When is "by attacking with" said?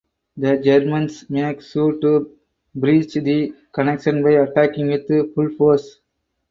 4.23-5.07